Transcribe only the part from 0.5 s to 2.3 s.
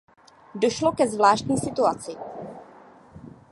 Došlo ke zvláštní situaci.